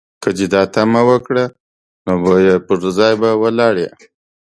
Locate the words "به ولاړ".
3.21-3.73